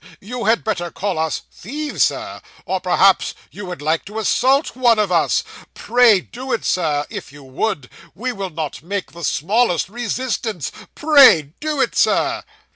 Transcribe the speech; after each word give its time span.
You 0.19 0.45
had 0.45 0.63
better 0.63 0.89
call 0.89 1.19
us 1.19 1.43
thieves, 1.51 2.05
Sir; 2.05 2.41
or 2.65 2.79
perhaps 2.81 3.35
You 3.51 3.67
would 3.67 3.83
like 3.83 4.03
to 4.05 4.17
assault 4.17 4.75
one 4.75 4.97
of 4.97 5.11
us. 5.11 5.43
Pray 5.75 6.21
do 6.21 6.51
it, 6.53 6.65
Sir, 6.65 7.05
if 7.11 7.31
you 7.31 7.43
would; 7.43 7.87
we 8.15 8.31
will 8.31 8.49
not 8.49 8.81
make 8.81 9.11
the 9.11 9.23
smallest 9.23 9.89
resistance. 9.89 10.71
Pray 10.95 11.53
do 11.59 11.79
it, 11.81 11.95
Sir. 11.95 12.41